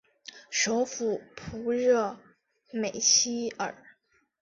[0.49, 2.17] 首府普热
[2.71, 3.75] 梅希尔。